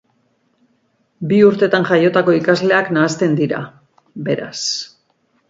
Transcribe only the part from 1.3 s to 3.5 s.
Bi urtetan jaiotako ikasleak nahasten